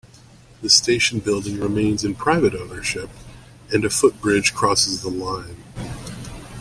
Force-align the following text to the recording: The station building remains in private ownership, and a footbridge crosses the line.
The 0.63 0.69
station 0.71 1.19
building 1.19 1.59
remains 1.59 2.03
in 2.03 2.15
private 2.15 2.55
ownership, 2.55 3.11
and 3.71 3.85
a 3.85 3.89
footbridge 3.91 4.51
crosses 4.51 5.03
the 5.03 5.11
line. 5.11 5.57